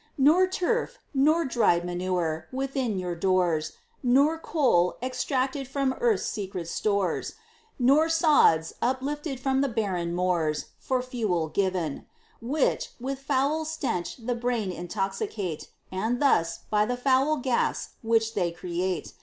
Nor 0.17 0.47
turf, 0.47 0.97
nor 1.13 1.45
dried 1.45 1.85
manure, 1.85 2.47
within 2.51 2.97
your 2.97 3.13
doors, 3.13 3.73
Nor 4.01 4.39
coal, 4.39 4.97
extracted 4.99 5.67
from 5.67 5.93
earth's 6.01 6.25
secret 6.25 6.67
stores, 6.69 7.33
Nor 7.77 8.09
sods, 8.09 8.73
uplifted 8.81 9.39
from 9.39 9.61
the 9.61 9.69
barren 9.69 10.15
moors, 10.15 10.69
For 10.79 11.03
fuel 11.03 11.49
given; 11.49 12.07
Which, 12.41 12.89
with 12.99 13.19
foul 13.19 13.63
stench 13.63 14.17
the 14.17 14.33
brain 14.33 14.71
intoxicate, 14.71 15.69
And 15.91 16.19
thus, 16.19 16.61
by 16.71 16.83
the 16.87 16.97
foul 16.97 17.37
gas 17.37 17.89
which 18.01 18.33
they 18.33 18.49
create. 18.51 19.13